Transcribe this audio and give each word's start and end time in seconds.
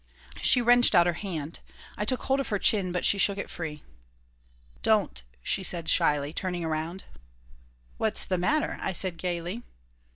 She 0.41 0.63
wrenched 0.63 0.95
out 0.95 1.05
her 1.05 1.13
hand. 1.13 1.59
I 1.95 2.05
took 2.05 2.23
hold 2.23 2.39
of 2.39 2.47
her 2.47 2.57
chin, 2.57 2.91
but 2.91 3.05
she 3.05 3.19
shook 3.19 3.37
it 3.37 3.51
free 3.51 3.83
"Don't," 4.81 5.21
she 5.43 5.61
said, 5.61 5.87
shyly, 5.87 6.33
turning 6.33 6.65
away 6.65 6.97
"What's 7.99 8.25
the 8.25 8.39
matter?" 8.39 8.79
I 8.81 8.93
said, 8.93 9.17
gaily. 9.17 9.61